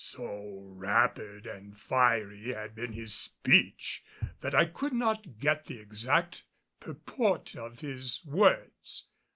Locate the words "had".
2.53-2.73